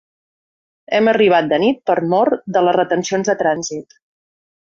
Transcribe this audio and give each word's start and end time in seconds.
Hem 0.99 1.09
arribat 1.11 1.51
de 1.51 1.59
nit 1.65 1.83
per 1.91 1.97
mor 2.15 2.33
de 2.57 2.65
les 2.67 2.77
retencions 2.79 3.31
de 3.33 3.39
trànsit. 3.43 3.97